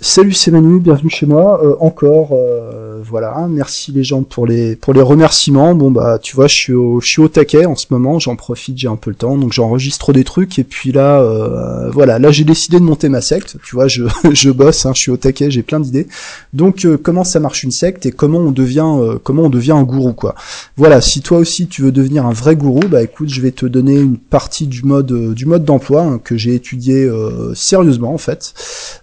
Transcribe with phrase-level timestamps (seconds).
[0.00, 1.60] Salut, c'est Manu, bienvenue chez moi.
[1.62, 5.74] Euh, encore, euh, voilà, merci les gens pour les pour les remerciements.
[5.74, 8.34] Bon bah, tu vois, je suis au je suis au taquet en ce moment, j'en
[8.34, 12.18] profite, j'ai un peu le temps, donc j'enregistre des trucs et puis là, euh, voilà,
[12.18, 13.56] là j'ai décidé de monter ma secte.
[13.62, 16.08] Tu vois, je je bosse, hein, je suis au taquet, j'ai plein d'idées.
[16.54, 20.12] Donc comment ça marche une secte et comment on devient comment on devient un gourou
[20.12, 20.34] quoi.
[20.76, 23.66] Voilà, si toi aussi tu veux devenir un vrai gourou, bah écoute, je vais te
[23.66, 27.08] donner une partie du mode du mode d'emploi hein, que j'ai étudié
[27.54, 28.54] sérieusement en fait,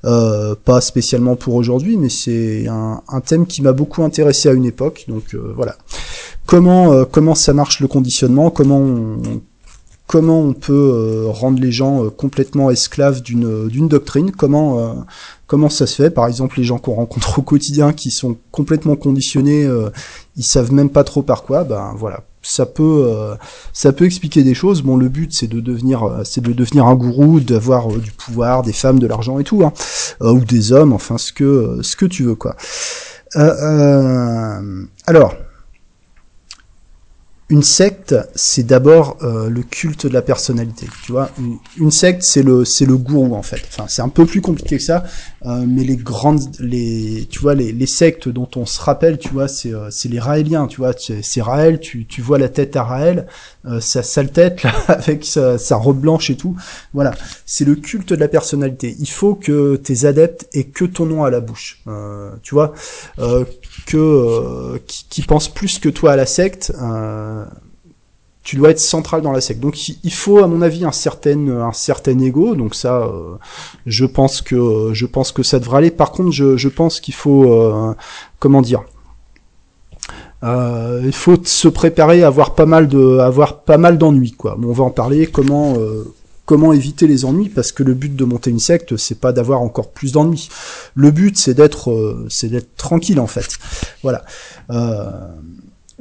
[0.04, 5.06] pas spécialement pour aujourd'hui, mais c'est un, thème qui m'a beaucoup intéressé à une époque.
[5.08, 5.76] Donc euh, voilà.
[6.46, 8.50] Comment euh, comment ça marche le conditionnement?
[8.50, 9.42] Comment on,
[10.12, 15.06] comment on peut euh, rendre les gens complètement esclaves d'une d'une doctrine Comment
[15.48, 18.96] comment ça se fait Par exemple, les gens qu'on rencontre au quotidien qui sont complètement
[18.96, 19.68] conditionnés,
[20.38, 21.64] ils savent même pas trop par quoi.
[21.64, 23.36] Ben voilà ça peut euh,
[23.74, 24.82] ça peut expliquer des choses.
[24.82, 28.12] Bon, le but c'est de devenir euh, c'est de devenir un gourou, d'avoir euh, du
[28.12, 29.74] pouvoir, des femmes, de l'argent et tout, hein,
[30.22, 32.56] ou des hommes, enfin ce que ce que tu veux quoi.
[35.06, 35.34] alors
[37.52, 40.88] une secte, c'est d'abord euh, le culte de la personnalité.
[41.04, 41.30] Tu vois,
[41.78, 43.62] une, secte, c'est le c'est le gourou en fait.
[43.68, 45.04] Enfin, c'est un peu plus compliqué que ça,
[45.46, 49.50] euh, mais les grandes, les tu vois, les, sectes dont on se rappelle, tu vois,
[49.50, 50.66] c'est euh, c'est les Raéliens.
[50.68, 51.82] Tu vois, c'est Raël.
[51.82, 53.28] Tu tu vois la tête à Raël,
[53.82, 56.56] sa sale tête là, avec sa, sa robe blanche et tout.
[56.94, 57.14] Voilà,
[57.46, 58.96] c'est le culte de la personnalité.
[58.98, 61.84] Il faut que tes adeptes aient que ton nom à la bouche.
[62.44, 62.74] tu vois,
[63.86, 66.74] que qui, pensent plus que toi à la secte.
[66.82, 67.46] Euh,
[68.44, 69.60] tu dois être central dans la secte.
[69.60, 72.56] Donc il faut à mon avis un certain un certain ego.
[72.56, 73.36] Donc ça, euh,
[73.86, 75.92] je pense que je pense que ça devrait aller.
[75.92, 77.94] Par contre, je, pense qu'il faut euh,
[78.40, 78.84] comment dire.
[80.44, 84.58] Euh, il faut se préparer à avoir pas mal de avoir pas mal d'ennuis quoi.
[84.62, 85.28] on va en parler.
[85.28, 85.76] Comment
[86.46, 89.62] comment éviter les ennuis parce que le but de monter une secte c'est pas d'avoir
[89.62, 90.50] encore plus d'ennuis.
[90.96, 93.58] Le but c'est d'être c'est d'être tranquille en fait.
[94.04, 94.24] Voilà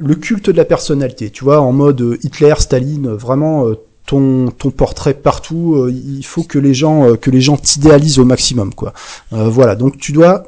[0.01, 3.75] le culte de la personnalité, tu vois, en mode euh, Hitler, Staline, euh, vraiment euh,
[4.05, 8.73] ton, ton portrait partout, il faut que les gens que les gens t'idéalisent au maximum,
[8.73, 8.93] quoi.
[9.31, 10.43] voilà, donc tu dois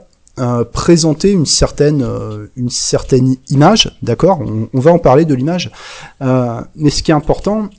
[0.71, 2.03] présenter une certaine
[2.55, 4.41] une certaine image, d'accord
[4.73, 5.71] on, va en parler de l'image,
[6.19, 7.69] mais ce qui est important,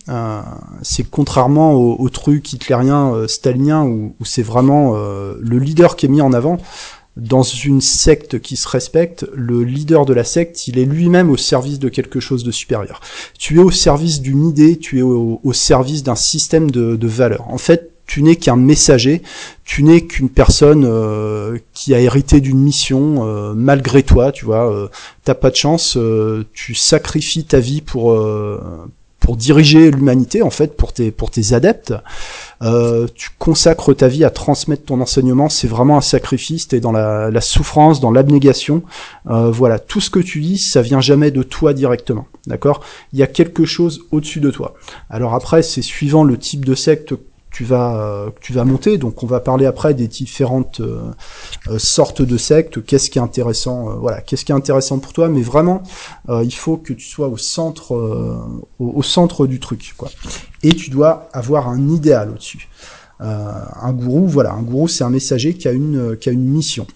[0.82, 6.09] c'est que contrairement au, au truc hitlérien, stalinien, où c'est vraiment le leader qui est
[6.09, 6.59] mis en avant,
[7.16, 11.37] dans une secte qui se respecte, le leader de la secte, il est lui-même au
[11.37, 13.00] service de quelque chose de supérieur.
[13.38, 17.48] Tu es au service d'une idée, tu es au, service d'un système de, de valeurs.
[17.48, 19.22] En fait, tu n'es qu'un messager,
[19.65, 24.70] tu n'es qu'une personne euh, qui a hérité d'une mission euh, malgré toi, tu vois.
[24.70, 24.88] Euh,
[25.25, 28.14] T'as pas de chance, euh, tu sacrifies ta vie pour
[29.20, 31.94] pour diriger l'humanité en fait pour tes pour tes adeptes.
[33.14, 37.31] Tu consacres ta vie à transmettre ton enseignement c'est vraiment un sacrifice t'es dans la,
[37.31, 38.82] la souffrance dans l'abnégation.
[39.25, 42.81] Voilà tout ce que tu dis ça vient jamais de toi directement d'accord?
[43.14, 44.75] Il y a quelque chose au-dessus de toi.
[45.09, 47.14] Alors après c'est suivant le type de secte
[47.54, 48.98] tu vas euh, tu vas monter.
[48.98, 51.00] Donc on va parler après des différentes euh,
[51.69, 52.84] euh, sortes de sectes.
[52.84, 55.28] Qu'est-ce qui est intéressant Voilà, qu'est-ce qui est intéressant pour toi?
[55.28, 55.82] Mais vraiment,
[56.28, 57.93] il faut que tu sois au centre
[58.81, 60.10] au, centre du truc, quoi.
[60.64, 62.69] Et tu dois avoir un idéal au-dessus.
[63.20, 66.87] un gourou, voilà, un gourou, c'est un messager qui a une qui a une mission.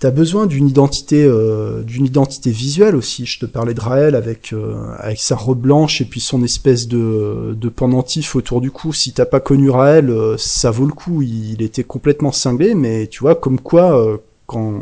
[0.00, 3.26] T'as besoin d'une identité, euh, d'une identité visuelle aussi.
[3.26, 6.88] Je te parlais de Raël avec euh, avec sa robe blanche et puis son espèce
[6.88, 8.92] de, de pendentif autour du cou.
[8.92, 11.22] Si t'as pas connu Raël, euh, ça vaut le coup.
[11.22, 14.80] Il, était complètement cinglé, mais tu vois comme quoi quand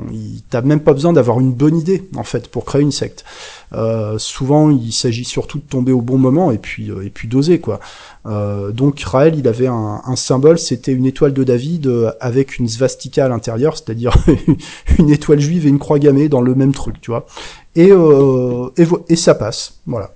[0.50, 3.24] t'as même pas besoin d'avoir une bonne idée en fait pour créer une secte.
[3.72, 7.28] Euh, souvent, il s'agit surtout de tomber au bon moment et puis euh, et puis
[7.28, 7.78] d'oser quoi.
[8.26, 11.90] Euh, donc Raël, il avait un, symbole, c'était une étoile de David
[12.20, 14.14] avec une svastika à l'intérieur, c'est-à-dire
[14.98, 17.26] une étoile juive et une croix gammée dans le même truc, tu vois.
[17.76, 20.12] Et et, et ça passe, voilà.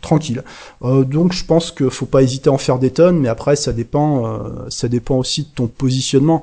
[0.00, 0.42] tranquille.
[0.82, 3.72] donc je pense que faut pas hésiter à en faire des tonnes, mais après ça
[3.72, 6.42] dépend, ça dépend aussi de ton positionnement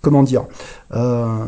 [0.00, 0.44] comment dire
[0.92, 1.46] euh,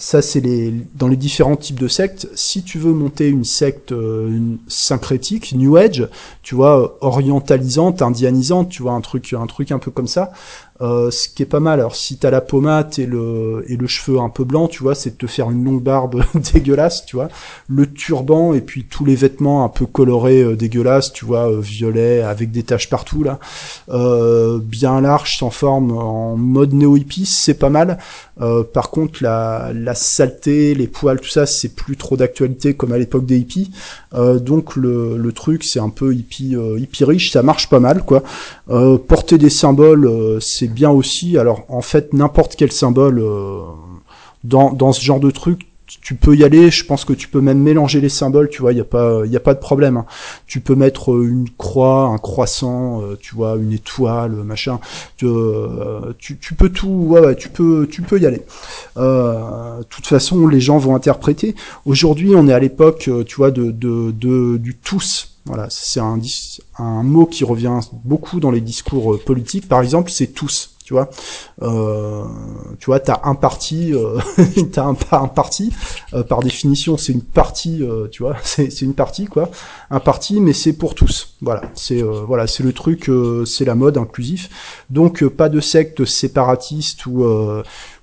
[0.00, 2.28] ça c'est les dans les différents types de sectes.
[2.34, 6.08] Si tu veux monter une secte euh, syncrétique, New Age,
[6.42, 10.32] tu vois, orientalisante, indianisante, tu vois un truc un truc un peu comme ça,
[10.82, 11.78] Euh, ce qui est pas mal.
[11.78, 14.94] Alors si t'as la pommade et le et le cheveu un peu blanc, tu vois,
[14.94, 16.22] c'est de te faire une longue barbe
[16.54, 17.28] dégueulasse, tu vois,
[17.68, 21.60] le turban et puis tous les vêtements un peu colorés euh, dégueulasses, tu vois, euh,
[21.60, 23.38] violet avec des taches partout là,
[24.60, 27.98] bien large, sans forme, en mode néo hippie, c'est pas mal.
[28.72, 32.98] par contre, la, la saleté, les poils, tout ça, c'est plus trop d'actualité comme à
[32.98, 33.70] l'époque des hippies.
[34.14, 38.22] donc le, le truc, c'est un peu hippie, hippie riche, ça marche pas mal, quoi.
[39.08, 41.38] porter des symboles, c'est bien aussi.
[41.38, 43.60] Alors en fait, n'importe quel symbole euh,
[44.44, 45.66] dans, dans ce genre de truc,
[46.02, 46.70] tu peux y aller.
[46.70, 48.48] Je pense que tu peux même mélanger les symboles.
[48.48, 49.96] Tu vois, il y a pas, il a pas de problème.
[49.96, 50.06] Hein.
[50.46, 54.78] Tu peux mettre euh, une croix, un croissant, euh, tu vois, une étoile, machin.
[55.16, 57.06] Tu, peux tout.
[57.08, 58.42] Ouais, tu peux, tu peux y aller.
[58.96, 61.54] De toute façon, les gens vont interpréter.
[61.84, 65.29] Aujourd'hui, on est à l'époque, tu vois, de, de du tous.
[65.46, 66.18] Voilà, c'est un,
[66.78, 69.68] un mot qui revient beaucoup dans les discours euh, politiques.
[69.68, 70.76] Par exemple, c'est tous.
[70.84, 71.08] Tu vois,
[71.62, 72.24] euh,
[72.80, 74.18] tu vois, t'as un parti, euh,
[74.72, 75.72] t'as un, un parti.
[76.28, 77.84] Par définition, c'est une partie.
[78.10, 79.50] Tu vois, c'est une partie quoi.
[79.90, 81.36] Un parti, mais c'est pour tous.
[81.42, 83.08] Voilà, c'est voilà, c'est le truc,
[83.46, 84.50] c'est la mode inclusif.
[84.90, 87.24] Donc pas de secte séparatiste ou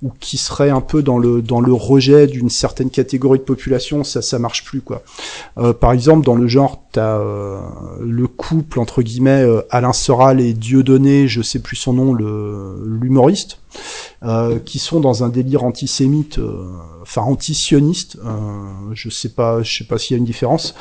[0.04, 4.04] ou qui serait un peu dans le dans le rejet d'une certaine catégorie de population,
[4.04, 5.02] ça ça marche plus quoi.
[5.58, 7.60] Euh, par exemple, dans le genre, t'as euh,
[8.00, 12.98] le couple entre guillemets euh, Alain Soral et Dieudonné, je sais plus son nom, le
[13.02, 13.60] l'humoriste.
[14.24, 16.66] Euh, qui sont dans un délire antisémite, euh,
[17.04, 18.18] enfin antisioniste.
[18.26, 20.74] Euh, je sais pas, je sais pas s'il y a une différence.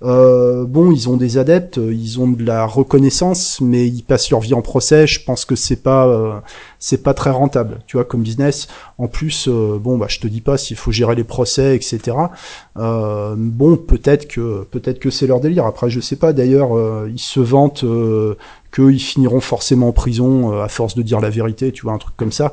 [0.00, 4.54] bon, ils ont des adeptes, ils ont de la reconnaissance, mais ils passent leur vie
[4.54, 5.08] en procès.
[5.08, 6.42] Je pense que c'est pas,
[6.78, 8.68] c'est pas très rentable, tu vois, comme business.
[8.98, 12.16] En plus, bon, bah, je te dis pas s'il faut gérer les procès, etc.
[12.76, 15.66] bon, peut-être que, peut-être que c'est leur délire.
[15.66, 16.32] Après, je sais pas.
[16.32, 16.70] D'ailleurs,
[17.08, 17.84] ils se vantent
[18.74, 21.98] qu'ils finiront forcément en prison euh, à force de dire la vérité, tu vois, un
[21.98, 22.52] truc comme ça.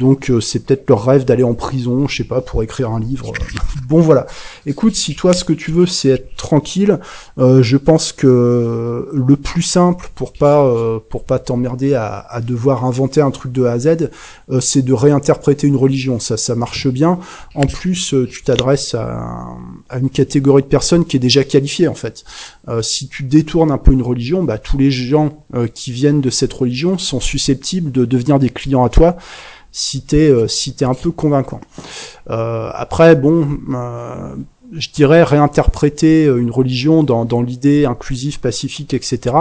[0.00, 2.98] Donc euh, c'est peut-être leur rêve d'aller en prison, je sais pas, pour écrire un
[2.98, 3.32] livre.
[3.88, 4.26] bon voilà.
[4.66, 6.98] Écoute, si toi ce que tu veux c'est être tranquille,
[7.38, 10.68] euh, je pense que le plus simple pour pas
[11.10, 14.10] pour pas t'emmerder à, à, devoir inventer un truc de A à Z,
[14.60, 16.18] c'est de réinterpréter une religion.
[16.18, 17.18] Ça ça marche bien.
[17.54, 19.46] En plus, tu t'adresses à,
[19.88, 22.24] à, une catégorie de personnes qui est déjà qualifiée en fait.
[22.82, 26.30] si tu détournes un peu une religion, bah tous les gens euh, qui viennent de
[26.30, 29.16] cette religion sont susceptibles de devenir des clients à toi
[29.72, 31.60] si t'es euh, si t'es un peu convaincant.
[32.30, 33.58] Euh, après, bon,
[34.72, 39.36] je dirais réinterpréter euh, une religion dans, dans l'idée inclusive, pacifique, etc.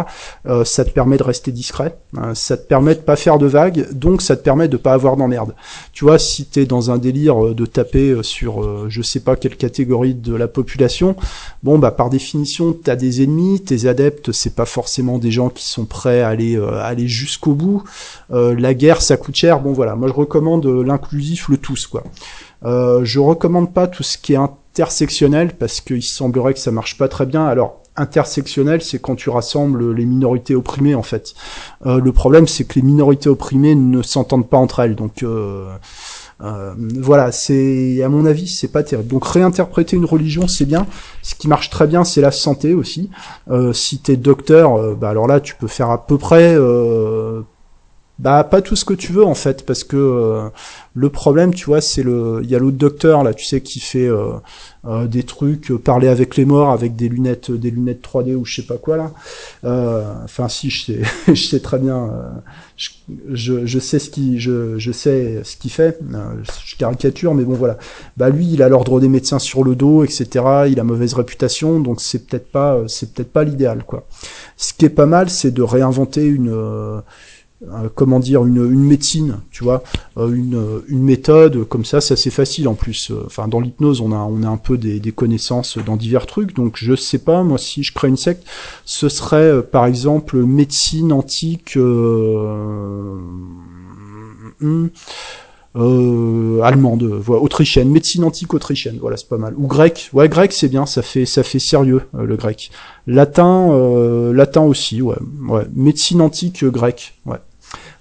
[0.48, 3.46] Euh, ça te permet de rester discret, hein, ça te permet de pas faire de
[3.46, 5.56] vagues, donc ça te permet de pas avoir d'emmerde.
[5.94, 9.56] Tu vois, si t'es dans un délire euh, de taper sur je sais pas quelle
[9.56, 11.16] catégorie de la population,
[11.64, 15.66] bon bah par définition t'as des ennemis, tes adeptes c'est pas forcément des gens qui
[15.66, 17.84] sont prêts à aller aller jusqu'au bout.
[18.30, 19.60] la guerre ça coûte cher.
[19.60, 22.04] Bon voilà, moi je recommande l'inclusif, le tous quoi.
[22.66, 24.40] Euh, je recommande pas tout ce qui est
[24.72, 27.46] intersectionnel parce qu'il semblerait que ça marche pas très bien.
[27.46, 31.34] Alors intersectionnel, c'est quand tu rassembles les minorités opprimées en fait.
[31.86, 35.24] Euh, le problème, c'est que les minorités opprimées ne s'entendent pas entre elles, donc.
[35.24, 35.76] Euh,
[36.42, 39.10] euh, voilà, c'est à mon avis, c'est pas terrible.
[39.10, 40.88] Donc réinterpréter une religion, c'est bien.
[41.22, 43.10] Ce qui marche très bien, c'est la santé aussi.
[43.50, 46.56] Euh, si t'es docteur, bah alors là, tu peux faire à peu près
[48.20, 50.50] bah pas tout ce que tu veux en fait parce que euh,
[50.94, 53.80] le problème tu vois c'est le il y a l'autre docteur là tu sais qui
[53.80, 54.34] fait euh,
[54.86, 58.56] euh, des trucs parler avec les morts avec des lunettes des lunettes 3D ou je
[58.56, 59.14] sais pas quoi là.
[60.26, 61.02] Enfin si je sais
[61.34, 62.10] je sais très bien
[62.76, 65.98] je, je, sais ce qui je, je sais ce qu'il fait
[66.66, 67.78] je caricature mais bon voilà.
[68.18, 70.28] Bah lui il a l'ordre des médecins sur le dos etc
[70.68, 74.06] il a mauvaise réputation donc c'est peut-être pas c'est peut-être pas l'idéal quoi.
[74.58, 77.00] Ce qui est pas mal c'est de réinventer une euh,
[77.94, 79.84] comment dire une, médecine tu vois
[80.18, 80.34] euh,
[80.88, 84.18] une, méthode comme ça c'est assez facile en plus euh, enfin dans l'hypnose on a
[84.18, 87.84] on a un peu des, connaissances dans divers trucs donc je sais pas moi si
[87.84, 88.48] je crée une secte
[88.86, 93.18] ce serait par exemple médecine antique euh,
[95.76, 99.54] euh, allemande, voilà, autrichienne, médecine antique autrichienne, voilà, c'est pas mal.
[99.56, 102.72] Ou grec, ouais, grec c'est bien, ça fait ça fait sérieux le grec.
[103.06, 107.38] Latin, euh, latin aussi, ouais, ouais, médecine antique grec, ouais.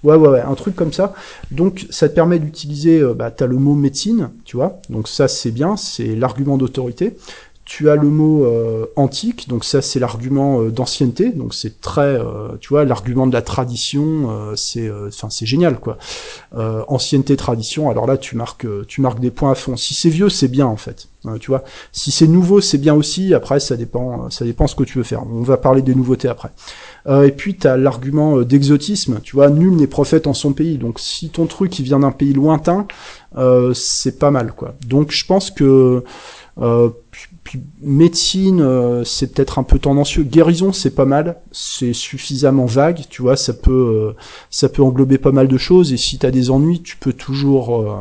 [0.03, 1.13] Ouais, ouais, ouais, un truc comme ça.
[1.51, 4.79] Donc, ça te permet d'utiliser, euh, bah, t'as le mot médecine, tu vois.
[4.89, 7.17] Donc ça, c'est bien, c'est l'argument d'autorité.
[7.69, 12.01] Tu as le mot euh, antique, donc ça c'est l'argument euh, d'ancienneté, donc c'est très,
[12.01, 15.99] euh, tu vois, l'argument de la tradition, c'est, enfin c'est génial quoi.
[16.87, 19.77] ancienneté, tradition, alors là tu marques, tu marques des points à fond.
[19.77, 21.09] Si c'est vieux, c'est bien en fait,
[21.39, 21.63] tu vois.
[21.91, 23.35] Si c'est nouveau, c'est bien aussi.
[23.35, 25.23] Après, ça dépend, ça dépend ce que tu veux faire.
[25.31, 26.49] On va parler des nouveautés après.
[27.07, 30.79] et puis tu as l'argument d'exotisme, tu vois, nul n'est prophète en son pays.
[30.79, 32.87] Donc si ton truc il vient d'un pays lointain,
[33.75, 34.73] c'est pas mal quoi.
[34.87, 36.03] Donc je pense que
[37.81, 40.23] médecine, euh, c'est peut-être un peu tendancieux.
[40.23, 44.15] Guérison, c'est pas mal, c'est suffisamment vague, tu vois, ça peut, euh,
[44.49, 45.93] ça peut englober pas mal de choses.
[45.93, 47.97] Et si t'as des ennuis, tu peux toujours, euh,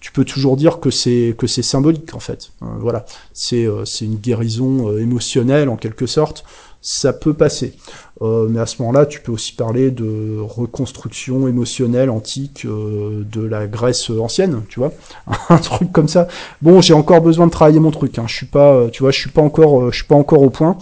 [0.00, 2.52] tu peux toujours dire que c'est que c'est symbolique en fait.
[2.60, 6.44] voilà, c'est c'est une guérison émotionnelle en quelque sorte
[6.82, 7.74] ça peut passer.
[8.22, 13.42] Euh, mais à ce moment-là, tu peux aussi parler de reconstruction émotionnelle antique euh, de
[13.42, 14.92] la Grèce ancienne, tu vois,
[15.48, 16.28] un truc comme ça.
[16.60, 18.18] Bon, j'ai encore besoin de travailler mon truc.
[18.18, 18.24] Hein.
[18.26, 20.50] Je suis pas, euh, tu vois, je suis pas encore, je suis pas encore au
[20.50, 20.76] point.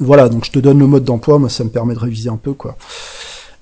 [0.00, 1.38] voilà, donc je te donne le mode d'emploi.
[1.38, 2.76] Moi, ça me permet de réviser un peu, quoi.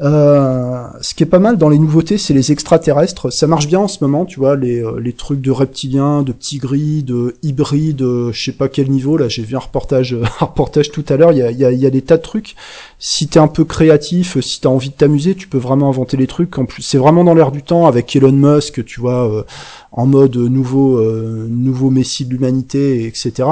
[0.01, 3.33] Euh, ce qui est pas mal dans les nouveautés, c'est les extraterrestres.
[3.33, 6.31] Ça marche bien en ce moment, tu vois, les, euh, les trucs de reptiliens, de
[6.33, 9.17] petits gris, de hybrides, je sais pas quel niveau.
[9.17, 11.33] Là, j'ai vu un reportage, un reportage tout à l'heure.
[11.33, 12.55] Il y a, y, a, y a, des tas de trucs.
[13.01, 16.27] Si t'es un peu créatif, si t'as envie de t'amuser, tu peux vraiment inventer les
[16.27, 16.57] trucs.
[16.59, 19.43] En plus, c'est vraiment dans l'air du temps avec Elon Musk, tu vois, euh,
[19.91, 21.03] en mode nouveau,
[21.49, 23.49] nouveau messie de l'humanité, etc.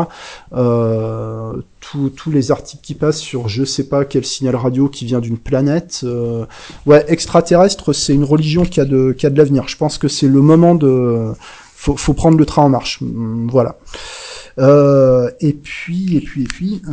[0.53, 1.55] Euh,
[2.15, 5.39] tous les articles qui passent sur je sais pas quel signal radio qui vient d'une
[5.39, 6.01] planète.
[6.05, 6.45] Euh,
[6.87, 9.69] ouais, extraterrestre, c'est une religion qui a de, qui a de l'avenir.
[9.69, 11.33] Je pense que c'est le moment de,
[11.75, 13.01] faut, faut prendre le train en marche.
[13.03, 13.77] Voilà.
[14.59, 16.93] Euh, et puis, et puis, et puis, euh,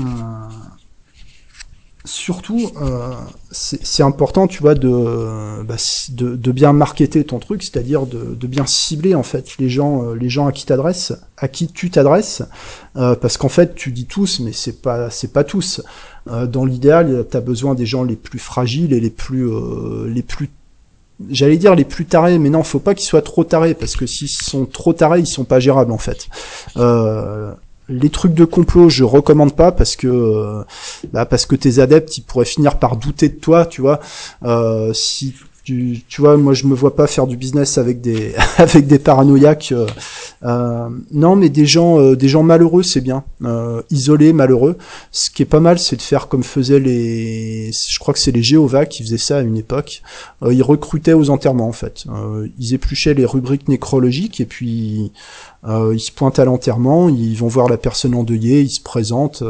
[2.05, 3.13] surtout, euh,
[3.51, 5.75] c'est important, tu vois, de, bah,
[6.09, 10.13] de, de, bien marketer ton truc, c'est-à-dire de, bien cibler en fait les gens, euh,
[10.13, 12.43] les gens à qui t'adresses, à qui tu t'adresses,
[12.97, 15.81] euh, parce qu'en fait, tu dis tous, mais c'est pas, c'est pas tous.
[16.29, 19.49] Euh, dans l'idéal, tu as besoin des gens les plus fragiles et les plus,
[20.07, 20.49] les plus
[21.29, 24.05] J'allais dire les plus tarés, mais non, faut pas qu'ils soient trop tarés, parce que
[24.05, 26.27] s'ils sont trop tarés, ils sont pas gérables en fait.
[27.89, 30.63] Les trucs de complot, je recommande pas parce que euh,
[31.11, 33.99] bah parce que tes adeptes, ils pourraient finir par douter de toi, tu vois.
[34.43, 35.33] Euh, si
[35.65, 38.99] tu, tu, vois, moi je me vois pas faire du business avec des avec des
[38.99, 39.71] paranoïaques.
[39.71, 39.87] Euh,
[40.43, 43.23] euh non, mais des gens euh, des gens malheureux, c'est bien.
[43.89, 44.77] Isolés, malheureux.
[45.11, 47.71] Ce qui est pas mal, c'est de faire comme faisaient les.
[47.71, 50.01] Je crois que c'est les Jéhovah qui faisaient ça à une époque.
[50.49, 52.05] ils recrutaient aux enterrements en fait.
[52.59, 55.11] ils épluchaient les rubriques nécrologiques et puis
[55.65, 59.43] ils se pointent à l'enterrement, ils vont voir la personne endeuillée, ils se présentent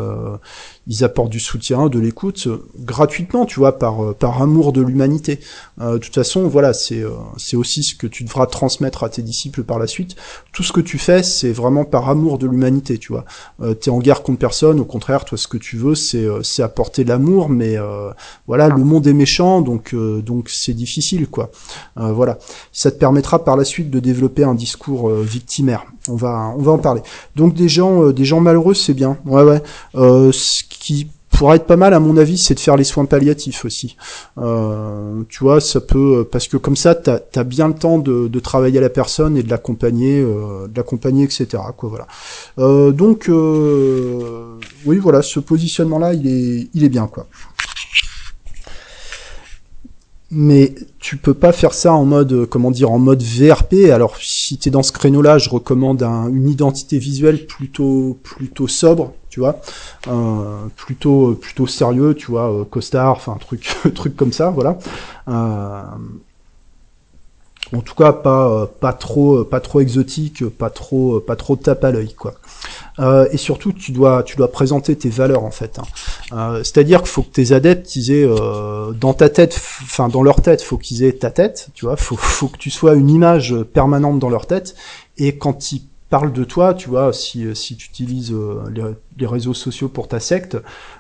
[0.88, 4.82] ils apportent du soutien, de l'écoute, euh, gratuitement, tu vois, par, euh, par amour de
[4.82, 5.40] l'humanité.
[5.82, 7.04] Euh, de toute façon, voilà, c'est
[7.38, 10.16] c'est aussi ce que tu devras transmettre à tes disciples par la suite.
[10.52, 13.26] Tout ce que tu fais, c'est vraiment par amour de l'humanité, tu vois.
[13.62, 16.64] Euh, T'es en guerre contre personne, au contraire, toi, ce que tu veux, c'est c'est
[16.64, 17.78] apporter l'amour, mais
[18.48, 21.52] voilà, le monde est méchant, donc donc c'est difficile, quoi.
[21.96, 22.38] voilà,
[22.72, 25.86] ça te permettra par la suite de développer un discours victimaire.
[26.10, 27.02] On va on va en parler.
[27.36, 29.18] Donc des gens des gens malheureux, c'est bien.
[29.26, 29.62] Ouais ouais
[30.70, 33.98] qui pourrait être pas mal à mon avis, c'est de faire les soins palliatifs aussi.
[34.38, 38.40] Euh, tu vois, ça peut parce que comme ça, t'as as bien le temps de,
[38.40, 41.48] travailler à la personne et de l'accompagner, euh, de l'accompagner, etc.
[41.76, 42.08] Quoi, voilà.
[42.60, 47.28] Euh, donc, euh, oui, voilà, ce positionnement-là, il est, il est bien, quoi
[50.34, 54.58] mais tu peux pas faire ça en mode comment dire en mode VRP alors si
[54.58, 59.40] tu es dans ce créneau là je recommande une identité visuelle plutôt plutôt sobre tu
[59.40, 59.62] vois.
[60.08, 64.78] Euh, plutôt plutôt sérieux tu vois euh, costard enfin truc truc comme ça voilà.
[65.28, 65.82] Euh,
[67.76, 71.92] en tout cas pas pas trop pas trop exotique pas trop pas trop tape à
[71.92, 72.36] l'œil quoi
[73.00, 75.80] euh, et surtout tu dois tu dois présenter tes valeurs en fait.
[75.80, 75.84] Hein.
[76.32, 80.24] Euh, c'est-à-dire qu'il faut que tes adeptes ils aient euh, dans ta tête, enfin dans
[80.24, 81.98] leur tête, faut qu'ils aient ta tête, tu vois.
[81.98, 84.76] Faut faut que tu sois une image permanente dans leur tête.
[85.18, 88.36] Et quand ils parlent de toi, tu vois, si si tu utilises
[89.18, 90.58] les, réseaux sociaux pour ta secte,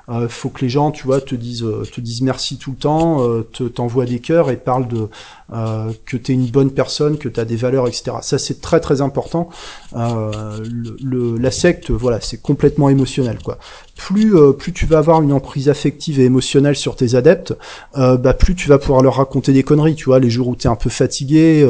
[0.10, 2.77] euh, faut que les gens, tu vois, te disent, euh, te disent merci tout le
[2.77, 5.08] temps, euh, te t'envoient des cœurs et parlent de
[5.53, 8.17] euh, que t'es une bonne personne, que t'as des valeurs, etc.
[8.22, 9.50] Ça c'est très très important.
[9.93, 13.58] Le, la secte, voilà, c'est complètement émotionnel, quoi.
[13.96, 17.53] Plus plus tu vas avoir une emprise affective et émotionnelle sur tes adeptes,
[17.96, 20.20] bah plus tu vas pouvoir leur raconter des conneries, tu vois.
[20.20, 21.63] Les jours où t'es un peu fatigué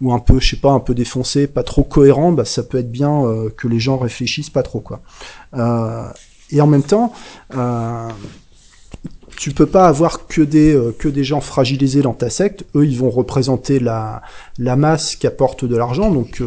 [0.00, 2.78] ou un peu, je sais pas, un peu défoncé, pas trop cohérent, bah ça peut
[2.78, 3.22] être bien
[3.56, 5.02] que les gens réfléchissent pas trop, quoi.
[5.54, 6.08] Euh,
[6.50, 7.12] et en même temps,
[7.54, 8.08] euh,
[9.36, 12.64] tu peux pas avoir que des euh, que des gens fragilisés dans ta secte.
[12.74, 14.22] Eux, ils vont représenter la
[14.58, 16.10] la masse qui apporte de l'argent.
[16.10, 16.42] Donc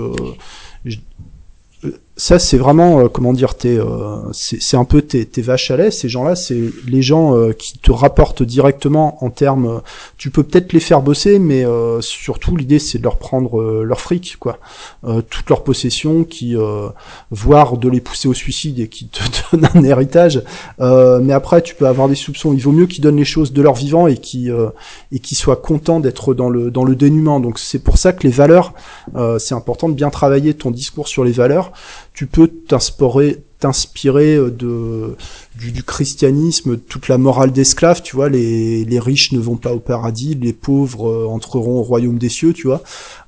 [2.21, 5.89] ça c'est vraiment euh, comment dire t'es euh, c'est un peu tes, vaches à lait.
[5.89, 9.81] Ces gens-là c'est les gens euh, qui te rapportent directement en termes
[10.19, 11.65] tu peux peut-être les faire bosser mais
[12.01, 14.59] surtout l'idée c'est de leur prendre leur fric quoi.
[15.03, 16.55] Toutes leurs possessions qui
[17.31, 20.43] voire de les pousser au suicide et qui te donnent un héritage.
[20.79, 22.53] Mais après tu peux avoir des soupçons.
[22.53, 24.49] Il vaut mieux qu'ils donnent les choses de leur vivant et qui
[25.11, 27.39] et qui soient contents d'être dans le dans le dénuement.
[27.39, 28.73] Donc c'est pour ça que les valeurs
[29.39, 31.71] c'est important de bien travailler ton discours sur les valeurs
[32.21, 35.15] tu peux t'inspirer euh, de
[35.55, 39.79] du, christianisme, toute la morale d'esclave, tu vois, les, les riches ne vont pas au
[39.79, 42.81] paradis, les pauvres euh, entreront au royaume des cieux, tu vois,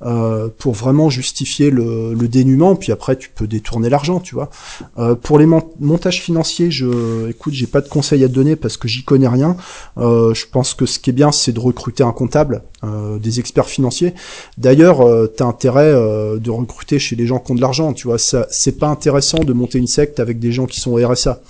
[0.04, 4.50] euh, pour vraiment justifier le, le, dénuement, puis après tu peux détourner l'argent, tu vois.
[4.98, 8.78] Euh, pour les montages financiers, je, écoute, j'ai pas de conseils à te donner parce
[8.78, 9.58] que j'y connais rien.
[9.98, 13.40] Euh, je pense que ce qui est bien, c'est de recruter un comptable, euh, des
[13.40, 14.14] experts financiers.
[14.58, 18.18] D'ailleurs, euh, t'as intérêt de recruter chez les gens qui ont de l'argent, tu vois.
[18.18, 21.42] C'est pas intéressant de monter une secte avec des gens qui sont au RSA.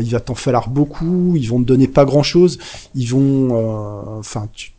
[0.00, 2.58] Il va t'en falloir beaucoup, ils vont te donner pas grand chose,
[2.94, 4.72] ils vont, euh, enfin, tu,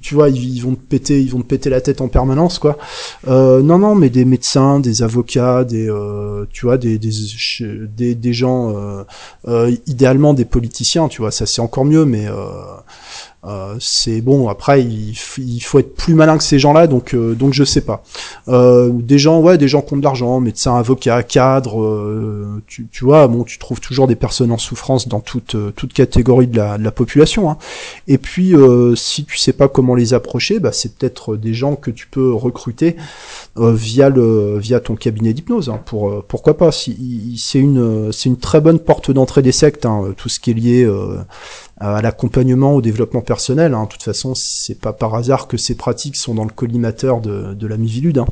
[0.00, 2.78] tu, vois, ils, vont te péter, ils vont te péter la tête en permanence, quoi.
[3.26, 7.10] Euh, non, non, mais des médecins, des avocats, des, euh, tu vois, des, des,
[7.96, 9.04] des, des gens, euh,
[9.48, 12.26] euh, idéalement des politiciens, tu vois, ça c'est encore mieux, mais
[13.44, 14.48] euh, c'est bon.
[14.48, 18.04] Après, il, faut être plus malin que ces gens-là, donc euh, donc je sais pas.
[18.46, 22.60] Euh, des gens, ouais, des gens qui ont de l'argent, médecins, avocats, cadres.
[22.68, 26.46] Tu, tu, vois, bon, tu trouves toujours des personnes en souffrance dans toute toute catégorie
[26.46, 27.50] de la, de la population.
[27.50, 27.58] Hein.
[28.06, 28.54] Et puis,
[28.94, 32.32] si tu sais pas comment les approcher, bah, c'est peut-être des gens que tu peux
[32.32, 32.96] recruter
[33.56, 35.68] via le via ton cabinet d'hypnose.
[35.68, 36.70] Hein, pour pourquoi pas.
[36.70, 39.84] Si, c'est une c'est une très bonne porte d'entrée des sectes.
[39.84, 40.88] Hein, tout ce qui est lié
[41.82, 43.74] à l'accompagnement, au développement personnel.
[43.74, 43.84] Hein.
[43.84, 47.66] De toute façon, c'est pas par hasard que ces pratiques sont dans le collimateur de,
[47.66, 48.18] la Mivilude.
[48.18, 48.26] Hein.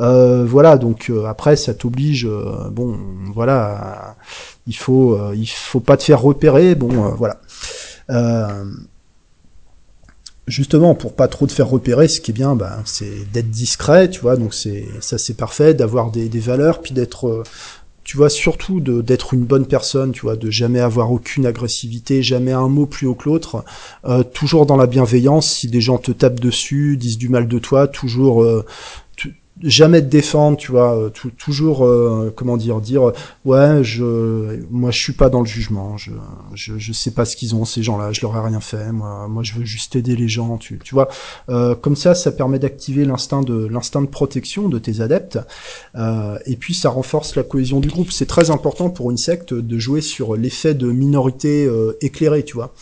[0.00, 2.98] Euh, voilà, donc euh, après, ça t'oblige, euh, bon,
[3.32, 4.16] voilà,
[4.66, 7.40] il faut, il faut pas te faire repérer, bon, voilà.
[10.48, 14.10] justement, pour pas trop te faire repérer, ce qui est bien, bah, c'est d'être discret,
[14.10, 14.36] tu vois.
[14.36, 17.44] Donc c'est ça, c'est parfait, d'avoir des valeurs, puis d'être
[18.04, 22.52] tu vois, surtout d'être une bonne personne, tu vois, de jamais avoir aucune agressivité, jamais
[22.52, 23.64] un mot plus haut que l'autre,
[24.04, 27.58] euh, toujours dans la bienveillance, si des gens te tapent dessus, disent du mal de
[27.58, 28.64] toi, toujours euh,
[29.62, 33.12] jamais te défendre, tu vois, euh, toujours euh, comment dire, dire
[33.44, 36.12] ouais, je, moi je suis pas dans le jugement, je,
[36.54, 39.28] je, je sais pas ce qu'ils ont ces gens-là, je leur ai rien fait, moi,
[39.28, 41.08] moi je veux juste aider les gens, tu, tu vois,
[41.48, 45.38] euh, comme ça, ça permet d'activer l'instinct de l'instinct de protection de tes adeptes,
[45.94, 48.12] euh, et puis ça renforce la cohésion du groupe.
[48.12, 51.68] C'est très important pour une secte de jouer sur l'effet de minorité
[52.00, 52.72] éclairée, tu vois.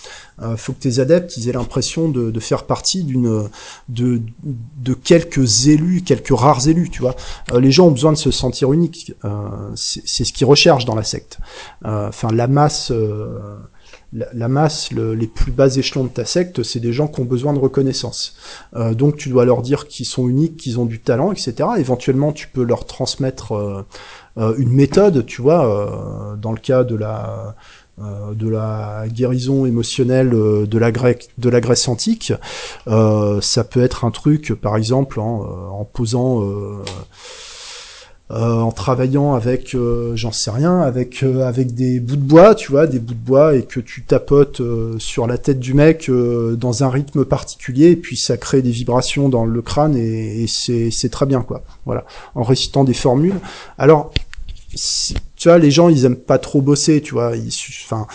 [0.41, 3.49] Euh, faut que tes adeptes ils aient l'impression de, de, faire partie d'une
[3.89, 7.15] de, de quelques élus, quelques rares tu vois.
[7.53, 9.15] Euh, les gens ont besoin de se sentir uniques.
[9.25, 9.31] Euh,
[9.75, 11.39] c'est ce qu'ils recherchent dans la secte.
[11.85, 12.93] Euh, enfin, la masse.
[14.11, 17.53] La, masse, les plus bas échelons de ta secte, c'est des gens qui ont besoin
[17.53, 18.37] de reconnaissance.
[18.93, 21.69] donc tu dois leur dire qu'ils sont uniques, qu'ils ont du talent, etc.
[21.77, 23.85] Éventuellement, tu peux leur transmettre
[24.39, 27.55] une méthode, tu vois, dans le cas de la
[28.35, 32.33] de la guérison émotionnelle euh, de la, Grèce, de la Grèce antique.
[32.87, 36.45] Euh, ça peut être un truc, par exemple, en, posant...
[38.31, 39.75] en travaillant avec,
[40.15, 43.55] j'en sais rien, avec avec des bouts de bois, tu vois, des bouts de bois,
[43.55, 44.61] et que tu tapotes
[44.99, 49.31] sur la tête du mec dans un rythme particulier, et puis ça crée des vibrations
[49.31, 50.47] dans le crâne, et, et
[50.91, 51.63] c'est très bien, quoi.
[51.87, 53.41] Voilà, en récitant des formules.
[53.79, 54.13] Alors,
[55.39, 57.33] tu vois, les gens, ils aiment pas trop bosser, tu vois.
[57.85, 58.07] Enfin,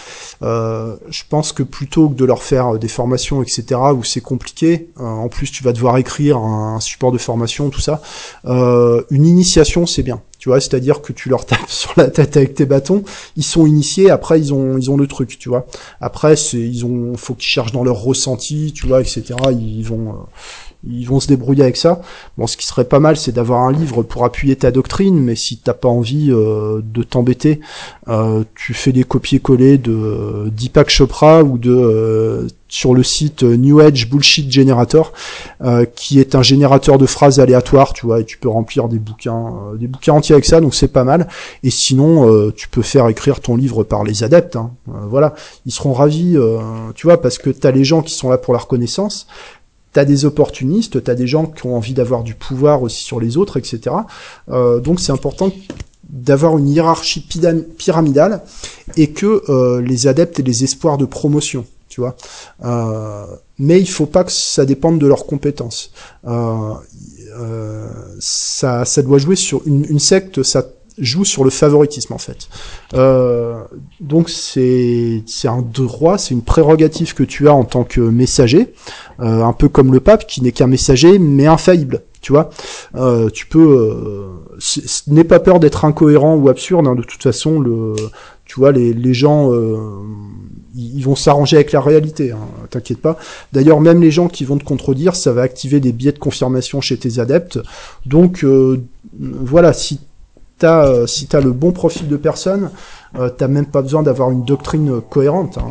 [0.42, 4.90] euh, je pense que plutôt que de leur faire des formations, etc., où c'est compliqué,
[5.00, 8.02] euh, en plus tu vas devoir écrire un, support de formation, tout ça.
[8.46, 10.22] Euh, une initiation, c'est bien.
[10.38, 13.04] Tu vois, c'est-à-dire que tu leur tapes sur la tête avec tes bâtons,
[13.38, 15.66] ils sont initiés, après ils ont ils ont le truc, tu vois.
[16.02, 19.24] Après c'est ils ont faut qu'ils cherchent dans leur ressenti, tu vois, etc.
[19.52, 20.16] Ils vont euh,
[20.88, 22.02] ils vont se débrouiller avec ça.
[22.38, 25.36] Bon, ce qui serait pas mal, c'est d'avoir un livre pour appuyer ta doctrine, mais
[25.36, 27.62] si t'as pas envie euh, de t'embêter,
[28.10, 33.80] euh, tu fais des copier-coller de Deepak Chopra ou de euh, sur le site New
[33.80, 35.14] Age Bullshit Generator,
[35.96, 39.54] qui est un générateur de phrases aléatoires, tu vois, et tu peux remplir des bouquins,
[39.80, 41.28] des bouquins entiers avec ça, donc c'est pas mal.
[41.62, 44.72] Et sinon, tu peux faire écrire ton livre par les adeptes, hein.
[44.88, 45.36] voilà,
[45.68, 46.36] ils seront ravis,
[46.96, 49.28] tu vois, parce que t'as les gens qui sont là pour la reconnaissance,
[49.94, 53.38] t'as des opportunistes, t'as des gens qui ont envie d'avoir du pouvoir aussi sur les
[53.38, 53.96] autres, etc.
[54.50, 55.52] Euh, donc c'est important
[56.10, 57.26] d'avoir une hiérarchie
[57.78, 58.44] pyramidale
[58.98, 62.16] et que euh, les adeptes aient les espoirs de promotion, tu vois.
[62.66, 63.26] Euh,
[63.60, 65.92] mais il faut pas que ça dépende de leurs compétences.
[68.20, 70.66] ça, ça doit jouer sur une, une secte, ça
[70.98, 72.48] joue sur le favoritisme en fait.
[72.94, 73.56] Euh,
[74.00, 78.74] donc c'est c'est un droit, c'est une prérogative que tu as en tant que messager,
[79.20, 82.02] euh, un peu comme le pape qui n'est qu'un messager mais infaillible.
[82.22, 82.52] Tu vois,
[82.96, 84.30] euh, tu peux,
[85.08, 86.88] n'aie pas peur d'être incohérent ou absurde.
[86.88, 87.96] Hein, de toute façon, le,
[88.46, 89.52] tu vois, les, les gens,
[90.74, 92.32] ils vont s'arranger avec la réalité.
[92.32, 93.18] Hein, T'inquiète pas.
[93.52, 96.80] D'ailleurs, même les gens qui vont te contredire, ça va activer des biais de confirmation
[96.80, 97.60] chez tes adeptes.
[98.06, 98.46] Donc
[99.20, 100.00] voilà, si
[100.58, 102.72] t'as euh, si t'as le bon profil de personne,
[103.16, 105.58] euh, t'as même pas besoin d'avoir une doctrine cohérente.
[105.58, 105.70] Hein.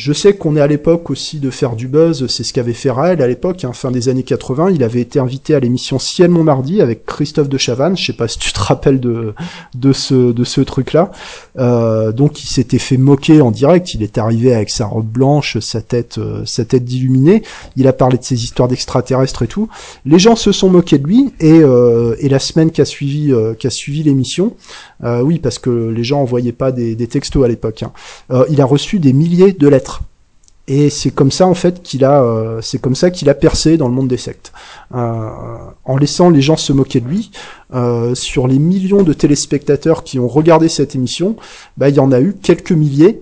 [0.00, 2.88] Je sais qu'on est à l'époque aussi de faire du buzz, c'est ce qu'avait fait
[2.88, 4.70] Raël à l'époque, hein, fin des années 80.
[4.70, 7.98] Il avait été invité à l'émission Ciel Montmardi avec Christophe de Chavannes.
[7.98, 9.34] Je sais pas si tu te rappelles de
[9.92, 11.10] ce truc-là.
[11.58, 13.92] Euh, donc il s'était fait moquer en direct.
[13.92, 17.42] Il est arrivé avec sa robe blanche, sa tête euh, sa tête d'illuminé.
[17.76, 19.68] Il a parlé de ses histoires d'extraterrestres et tout.
[20.06, 24.54] Les gens se sont moqués de lui et euh, la semaine qui a suivi l'émission,
[25.02, 27.82] oui parce que les gens envoyaient pas des, des textos à l'époque.
[27.82, 27.92] Hein,
[28.48, 29.89] il a reçu des milliers de lettres
[30.72, 33.76] et c'est comme ça en fait qu'il a, euh, c'est comme ça qu'il a percé
[33.76, 34.52] dans le monde des sectes,
[34.94, 35.28] euh,
[35.84, 37.32] en laissant les gens se moquer de lui.
[37.72, 41.36] Euh, sur les millions de téléspectateurs qui ont regardé cette émission,
[41.76, 43.20] bah, il y en a eu quelques milliers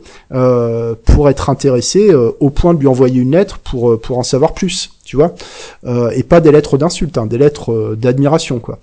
[1.04, 4.90] pour être intéressés au point de lui envoyer une lettre pour pour en savoir plus
[5.08, 5.34] tu vois,
[5.86, 8.78] euh, et pas des lettres d'insulte, hein, des lettres euh, d'admiration, quoi.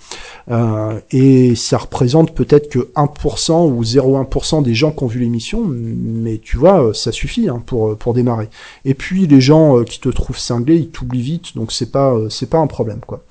[0.50, 5.64] Euh, et ça représente peut-être que 1% ou 0,1% des gens qui ont vu l'émission,
[5.64, 8.50] mais tu vois, ça suffit hein, pour pour démarrer.
[8.86, 12.50] Et puis les gens qui te trouvent cinglé, ils t'oublient vite, donc c'est pas c'est
[12.50, 13.24] pas un problème, quoi.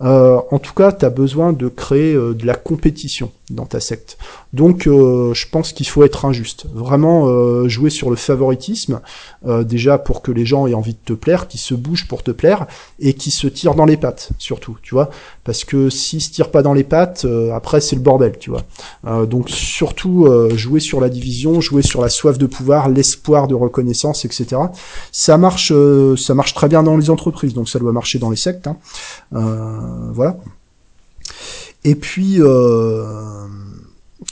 [0.00, 4.18] en tout cas, tu as besoin de créer de la compétition dans ta secte.
[4.52, 9.00] Donc je pense qu'il faut être injuste, vraiment jouer sur le favoritisme,
[9.44, 12.30] déjà pour que les gens aient envie de te plaire, qu'ils se bougent pour te
[12.30, 12.66] plaire
[12.98, 15.10] et qui se tire dans les pattes surtout, tu vois,
[15.44, 18.50] parce que s'il se tire pas dans les pattes, euh, après c'est le bordel, tu
[18.50, 18.62] vois.
[19.06, 23.48] Euh, donc surtout euh, jouer sur la division, jouer sur la soif de pouvoir, l'espoir
[23.48, 24.56] de reconnaissance, etc.
[25.12, 25.72] Ça marche,
[26.16, 28.76] ça marche très bien dans les entreprises, donc ça doit marcher dans les sectes, hein.
[29.32, 30.36] voilà.
[31.86, 32.40] Et puis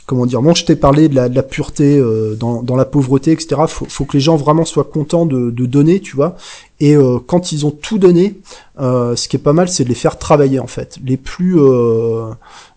[0.06, 3.62] comment dire, moi je t'ai parlé de la, pureté euh, dans, la pauvreté, etc.
[3.68, 6.36] Faut, faut que les gens vraiment soient contents de, donner, tu vois.
[6.80, 8.40] Et euh, quand ils ont tout donné,
[8.80, 10.98] euh, ce qui est pas mal, c'est de les faire travailler en fait.
[11.04, 11.58] Les plus,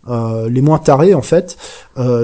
[0.08, 1.58] les moins tarés en fait,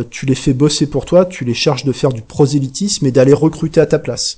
[0.09, 3.33] tu les fais bosser pour toi, tu les cherches de faire du prosélytisme et d'aller
[3.33, 4.37] recruter à ta place.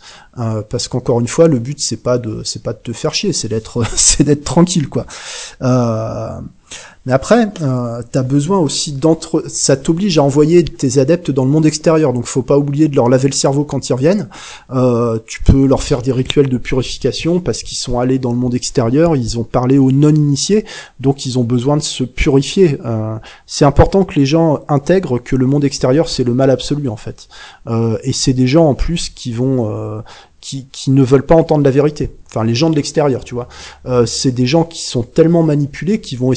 [0.69, 3.33] parce qu'encore une fois, le but c'est pas de, c'est pas de te faire chier,
[3.33, 5.05] c'est d'être, c'est d'être tranquille quoi.
[7.05, 9.43] Mais après, euh, tu as besoin aussi d'entre...
[9.47, 12.95] Ça t'oblige à envoyer tes adeptes dans le monde extérieur, donc faut pas oublier de
[12.95, 14.29] leur laver le cerveau quand ils reviennent.
[14.71, 18.37] Euh, tu peux leur faire des rituels de purification parce qu'ils sont allés dans le
[18.37, 20.65] monde extérieur, ils ont parlé aux non-initiés,
[20.99, 22.77] donc ils ont besoin de se purifier.
[22.85, 26.89] Euh, c'est important que les gens intègrent que le monde extérieur, c'est le mal absolu,
[26.89, 27.27] en fait.
[27.67, 29.69] Euh, et c'est des gens, en plus, qui vont...
[29.69, 30.01] Euh,
[30.41, 32.11] qui, qui, ne veulent pas entendre la vérité.
[32.27, 33.47] Enfin, les gens de l'extérieur, tu vois.
[33.87, 36.31] Euh, c'est des gens qui sont tellement manipulés qu'ils vont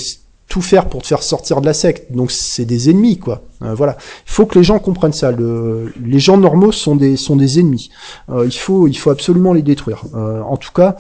[0.49, 2.11] tout faire pour te faire sortir de la secte.
[2.13, 3.43] Donc c'est des ennemis, quoi.
[3.63, 3.97] Euh, voilà.
[4.27, 5.31] Il faut que les gens comprennent ça.
[5.31, 7.91] Le, les gens normaux sont des sont des ennemis.
[8.31, 10.05] Euh, il faut il faut absolument les détruire.
[10.15, 10.97] Euh, en tout cas,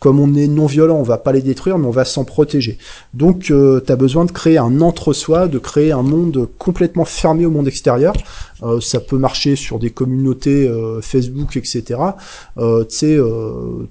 [0.00, 2.78] comme on est non violent, on va pas les détruire, mais on va s'en protéger.
[3.12, 7.44] Donc, euh, tu as besoin de créer un entre-soi, de créer un monde complètement fermé
[7.44, 8.14] au monde extérieur.
[8.62, 12.00] Euh, ça peut marcher sur des communautés euh, Facebook, etc.
[12.56, 13.18] tu sais,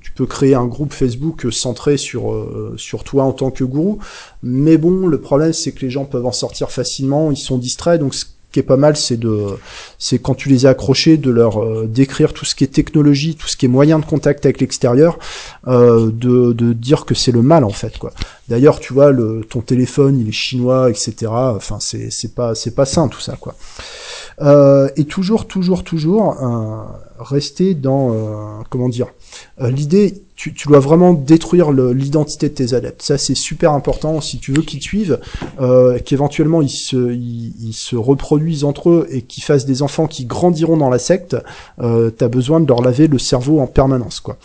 [0.02, 4.00] tu peux créer un groupe Facebook centré sur sur toi en tant que gourou.
[4.42, 8.00] Mais bon, le problème c'est que les gens peuvent en sortir facilement, ils sont distraits,
[8.00, 8.16] donc
[8.52, 9.58] qui est pas mal, c'est de,
[9.98, 13.36] c'est quand tu les as accrochés, de leur euh, décrire tout ce qui est technologie,
[13.36, 15.20] tout ce qui est moyen de contact avec l'extérieur,
[15.68, 18.12] euh, de, de dire que c'est le mal en fait quoi.
[18.48, 21.14] D'ailleurs, tu vois, le, ton téléphone, il est chinois, etc.
[21.32, 23.56] Enfin, c'est, c'est pas, c'est pas sain tout ça quoi.
[24.42, 26.82] Euh, et toujours, toujours, toujours euh,
[27.20, 29.08] rester dans, euh, comment dire,
[29.62, 33.02] euh, l'idée tu, dois vraiment détruire l'identité de tes adeptes.
[33.02, 35.20] Ça, c'est super important si tu veux qu'ils te suivent,
[35.60, 40.24] euh, qu'éventuellement ils se, ils, se reproduisent entre eux et qu'ils fassent des enfants qui
[40.26, 41.36] grandiront dans la secte.
[41.82, 44.38] Euh, T'as besoin de leur laver le cerveau en permanence, quoi.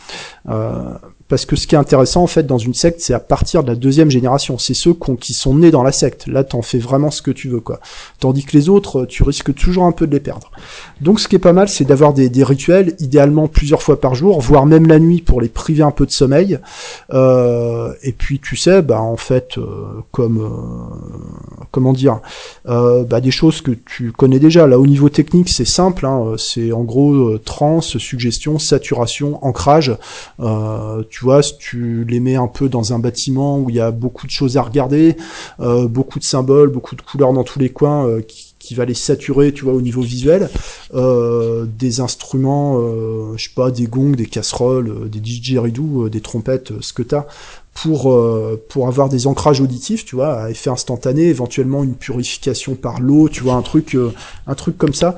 [0.49, 0.95] Euh,
[1.29, 3.69] parce que ce qui est intéressant en fait dans une secte, c'est à partir de
[3.69, 4.59] la deuxième génération.
[4.59, 6.27] C'est ceux qui sont nés dans la secte.
[6.27, 7.81] Là, t'en fais vraiment ce que tu veux, quoi.
[8.21, 10.51] Tandis que les autres, tu risques toujours un peu de les perdre.
[11.01, 14.41] Donc, ce qui est pas mal, c'est d'avoir des, rituels, idéalement plusieurs fois par jour,
[14.41, 16.59] voire même la nuit pour les priver un peu de sommeil.
[17.13, 19.59] et puis tu sais, bah en fait,
[20.11, 20.51] comme
[21.71, 22.21] comment dire,
[22.67, 24.67] bah, des choses que tu connais déjà.
[24.67, 26.05] Là, au niveau technique, c'est simple.
[26.05, 29.97] Hein, c'est en gros trans, suggestion, saturation, ancrage.
[31.15, 33.93] Tu vois, si tu les mets un peu dans un bâtiment où il y a
[33.93, 35.17] beaucoup de choses à regarder,
[35.61, 39.53] beaucoup de symboles, beaucoup de couleurs dans tous les coins qui qui va les saturer,
[39.53, 40.49] tu vois, au niveau visuel.
[40.95, 46.23] Euh, des instruments, euh, je sais pas, des gongs, des casseroles, euh, des didgeridoo, des
[46.23, 47.27] trompettes, ce que t'as,
[47.75, 48.17] pour
[48.69, 53.29] pour avoir des ancrages auditifs, tu vois, à effet instantané, éventuellement une purification par l'eau,
[53.29, 53.97] tu vois, un truc
[54.47, 55.17] un truc comme ça.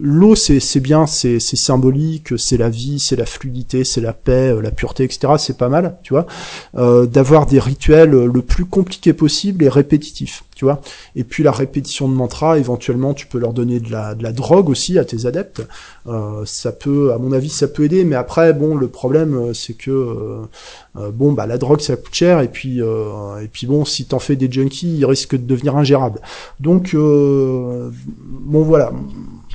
[0.00, 4.12] l'eau, c'est c'est bien, c'est c'est symbolique, c'est la vie, c'est la fluidité, c'est la
[4.12, 5.34] paix, la pureté, etc.
[5.38, 6.26] C'est pas mal, tu vois,
[7.06, 10.44] d'avoir des rituels le plus compliqué possible et répétitifs
[11.16, 14.32] Et puis la répétition de mantra, éventuellement, tu peux leur donner de la, de la
[14.32, 15.62] drogue aussi à tes adeptes.
[16.06, 18.04] Euh, ça peut, à mon avis, ça peut aider.
[18.04, 19.90] Mais après, bon, le problème, euh, c'est que
[20.96, 22.40] euh, bon, bah la drogue, ça coûte cher.
[22.40, 26.20] Et puis, et puis bon, si t'en fais des junkies, ils risquent de devenir ingérables.
[26.60, 27.92] Donc, bon,
[28.62, 28.92] voilà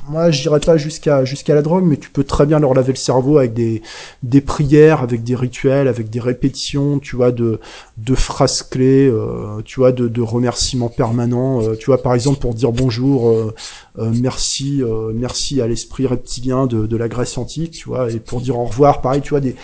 [0.08, 2.92] moi je dirais pas jusqu'à jusqu'à la drogue, mais tu peux très bien leur laver
[2.92, 3.82] le cerveau avec des
[4.22, 7.60] des prières, avec des rituels, avec des répétitions, tu vois, de
[7.96, 12.38] de phrases clés, euh, tu vois, de, de remerciements permanents, euh, tu vois, par exemple
[12.40, 13.54] pour dire bonjour, euh,
[13.98, 14.82] merci,
[15.14, 18.64] merci à l'esprit reptilien de, de la Grèce antique, tu vois, et pour dire au
[18.64, 19.56] revoir, pareil, tu vois, des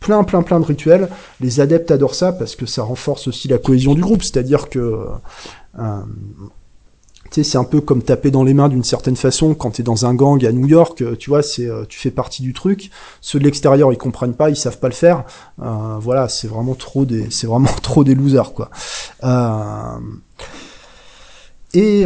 [0.00, 1.08] plein plein plein de rituels.
[1.40, 5.06] Les adeptes adorent ça parce que ça renforce aussi la cohésion du groupe, c'est-à-dire que
[7.32, 10.14] c'est un peu comme taper dans les mains d'une certaine façon quand t'es dans un
[10.14, 12.90] gang à New York, euh, tu vois, c'est, euh, tu fais partie du truc.
[13.20, 15.24] Ceux de l'extérieur, ils comprennent pas, ils savent pas le faire.
[15.62, 18.70] Euh, voilà, c'est vraiment trop des, c'est vraiment trop des losers, quoi.
[21.72, 22.04] et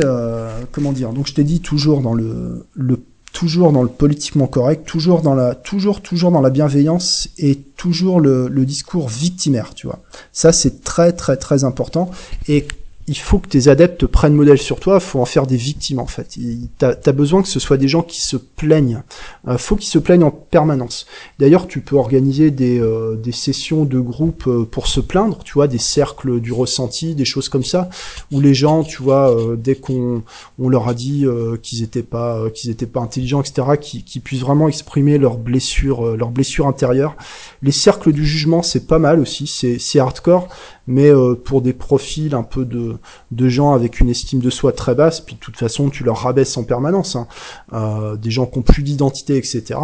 [0.71, 1.12] comment dire?
[1.12, 5.35] Donc je t'ai dit toujours dans le, le toujours dans le politiquement correct, toujours dans
[5.35, 9.99] la, toujours, toujours dans la bienveillance et toujours le, le discours victimaire, tu vois.
[10.33, 12.11] Ça, c'est très, très, très important.
[12.49, 12.67] Et
[13.09, 16.07] il faut que tes adeptes prennent modèle sur toi, faut en faire des victimes en
[16.07, 16.37] fait.
[16.79, 19.03] T'as as besoin que ce soit des gens qui se plaignent.
[19.47, 21.07] Euh, faut qu'ils se plaignent en permanence.
[21.38, 25.69] D'ailleurs, tu peux organiser des, euh, sessions de groupe euh, pour se plaindre, tu vois,
[25.69, 27.90] des cercles du ressenti, des choses comme ça,
[28.33, 30.23] où les gens, tu vois, dès qu'on
[30.59, 31.27] on leur a dit
[31.62, 36.31] qu'ils étaient pas qu'ils étaient pas intelligents, etc., qui, puissent vraiment exprimer leurs blessures, leurs
[36.31, 37.14] blessures intérieures.
[37.62, 40.49] Les cercles du jugement, c'est pas mal aussi, c'est hardcore,
[40.87, 41.11] mais
[41.45, 42.95] pour des profils un peu de,
[43.30, 46.18] de gens avec une estime de soi très basse, puis de toute façon tu leur
[46.18, 47.26] rabaisses en permanence, hein,
[47.72, 49.78] euh, des gens qui ont plus d'identité, etc.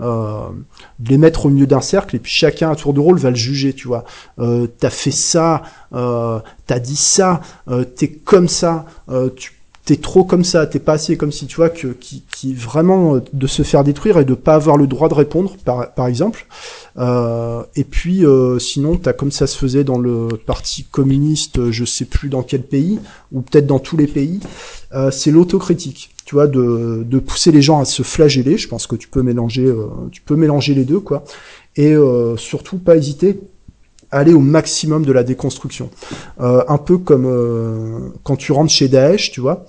[0.00, 0.48] Euh,
[0.98, 3.30] de les mettre au milieu d'un cercle et puis chacun à tour de rôle va
[3.30, 4.04] le juger, tu vois.
[4.38, 7.40] Euh, t'as fait ça, t'as dit ça,
[7.96, 8.86] t'es comme ça,
[9.36, 9.57] tu
[9.88, 13.20] t'es trop comme ça, t'es pas assez comme si tu vois que qui, vraiment euh,
[13.32, 16.46] de se faire détruire et de pas avoir le droit de répondre par, par exemple.
[16.98, 21.86] Euh, et puis euh, sinon t'as comme ça se faisait dans le parti communiste, je
[21.86, 22.98] sais plus dans quel pays
[23.32, 24.40] ou peut-être dans tous les pays,
[24.92, 26.10] euh, c'est l'autocritique.
[26.26, 28.58] Tu vois, de, de pousser les gens à se flageller.
[28.58, 31.24] Je pense que tu peux mélanger, euh, tu peux mélanger les deux, quoi.
[31.76, 31.94] Et
[32.36, 33.38] surtout pas hésiter
[34.10, 35.90] aller au maximum de la déconstruction.
[36.40, 39.66] Euh, un peu comme euh, quand tu rentres chez Daesh, tu vois,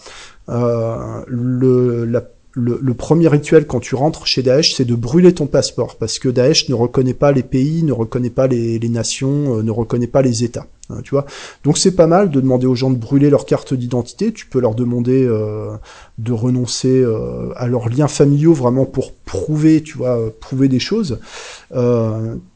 [0.49, 2.23] euh, le, la
[2.59, 6.29] le, premier rituel quand tu rentres chez Daesh, c'est de brûler ton passeport, parce que
[6.29, 10.21] Daesh ne reconnaît pas les pays, ne reconnaît pas les, nations, euh, ne reconnaît pas
[10.21, 10.65] les États.
[10.89, 11.25] Hein, tu vois.
[11.63, 14.33] Donc c'est pas mal de demander aux gens de brûler leur carte d'identité.
[14.33, 15.75] Tu peux leur demander euh,
[16.17, 21.19] de renoncer euh, à leurs liens familiaux vraiment pour prouver, tu vois, prouver des choses.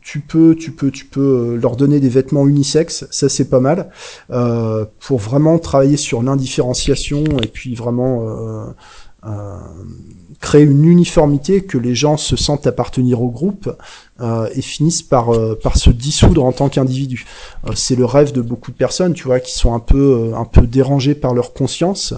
[0.01, 3.05] tu peux, tu peux, tu peux leur donner des vêtements unisexes.
[3.11, 3.89] Ça c'est pas mal
[4.99, 8.65] pour vraiment travailler sur l'indifférenciation et puis vraiment euh,
[10.43, 13.73] créer une uniformité que les gens se sentent appartenir au groupe
[14.19, 17.25] euh, et finissent par euh, par se dissoudre en tant qu'individu.
[17.75, 20.67] c'est le rêve de beaucoup de personnes, tu vois, qui sont un peu un peu
[20.67, 22.13] dérangées par leur conscience,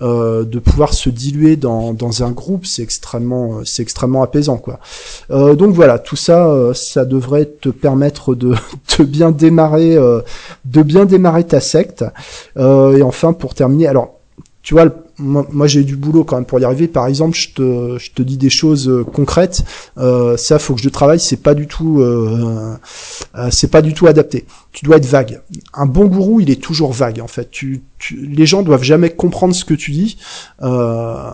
[0.00, 4.78] de pouvoir se diluer dans dans un groupe, c'est extrêmement c'est extrêmement apaisant, quoi.
[5.30, 8.54] donc voilà, tout ça, ça devrait te permettre de
[8.98, 12.04] de bien démarrer de bien démarrer ta secte.
[12.56, 14.14] et enfin, pour terminer, alors
[14.62, 14.86] tu vois,
[15.18, 16.88] moi, moi j'ai du boulot quand même pour y arriver.
[16.88, 19.64] Par exemple, je te, je te dis des choses euh, concrètes.
[19.98, 21.20] Euh, ça, faut que je travaille.
[21.20, 22.74] C'est pas du tout, euh,
[23.36, 24.44] euh, c'est pas du tout adapté.
[24.72, 25.42] Tu dois être vague.
[25.72, 27.50] Un bon gourou, il est toujours vague en fait.
[27.50, 30.18] Tu, tu les gens doivent jamais comprendre ce que tu dis.
[30.62, 31.30] Euh,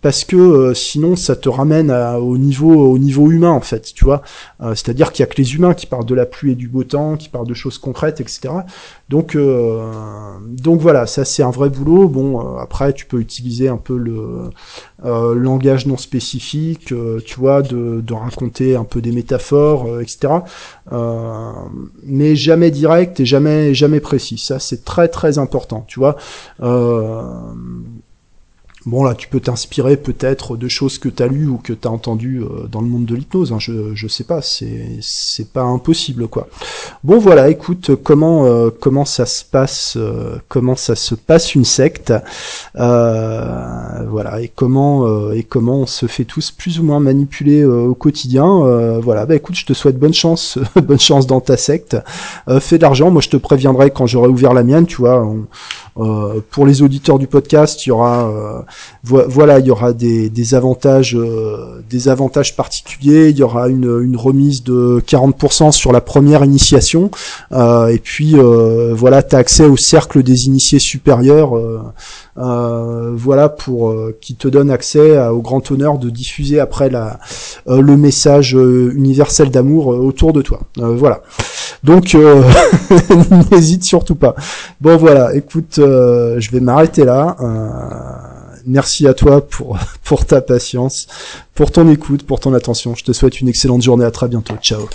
[0.00, 4.22] parce que sinon ça te ramène au niveau au niveau humain en fait, tu vois.
[4.60, 6.84] C'est-à-dire qu'il y a que les humains qui parlent de la pluie et du beau
[6.84, 8.48] temps, qui parlent de choses concrètes, etc.
[9.08, 12.08] Donc donc voilà, ça c'est un vrai boulot.
[12.08, 14.50] Bon après tu peux utiliser un peu le
[15.34, 16.92] langage non spécifique,
[17.24, 20.34] tu vois, de, de raconter un peu des métaphores, etc.
[22.02, 24.38] mais jamais direct et jamais jamais précis.
[24.38, 26.16] Ça c'est très très important, tu vois.
[28.86, 31.88] Bon là, tu peux t'inspirer peut-être de choses que tu as lues ou que tu
[31.88, 33.52] as entendues euh, dans le monde de l'hypnose.
[33.52, 36.46] Hein, je je sais pas, c'est c'est pas impossible quoi.
[37.02, 41.64] Bon voilà, écoute comment euh, comment ça se passe euh, comment ça se passe une
[41.64, 42.12] secte
[42.76, 48.46] voilà et comment et comment on se fait tous plus ou moins manipuler au quotidien.
[49.00, 51.96] voilà, bah écoute, je te souhaite bonne chance bonne chance dans ta secte.
[52.60, 55.26] fais de l'argent, moi je te préviendrai quand j'aurai ouvert la mienne, tu vois.
[56.50, 58.64] pour les auditeurs du podcast, il y aura
[59.06, 63.30] voilà, il y aura des, avantages, euh, des avantages particuliers.
[63.30, 67.10] Il y aura une, remise de 40% sur la première initiation,
[67.52, 71.52] euh, et puis euh, voilà, tu as accès au cercle des initiés supérieurs.
[72.36, 77.18] voilà pour qui te donne accès au grand honneur de diffuser après la,
[77.66, 80.60] le message universel d'amour autour de toi.
[80.76, 81.22] voilà.
[81.84, 82.16] Donc
[83.52, 84.34] n'hésite surtout pas.
[84.80, 87.36] Bon voilà, écoute, je vais m'arrêter là.
[88.66, 91.06] Merci à toi pour, pour ta patience,
[91.54, 92.94] pour ton écoute, pour ton attention.
[92.94, 94.04] Je te souhaite une excellente journée.
[94.04, 94.54] À très bientôt.
[94.60, 94.88] Ciao.